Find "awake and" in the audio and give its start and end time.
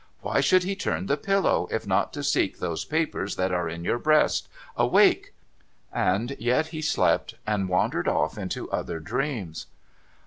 4.75-6.35